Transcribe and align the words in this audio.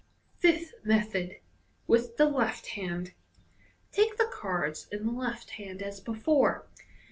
Fifth 0.39 0.73
Method. 0.83 1.35
(With 1.85 2.17
the 2.17 2.25
left 2.25 2.69
hand.)— 2.69 3.13
Take 3.91 4.17
the 4.17 4.25
cards 4.25 4.87
in 4.91 5.05
the 5.05 5.11
left 5.11 5.51
hand 5.61 5.83
as 5.83 5.99
before. 5.99 6.65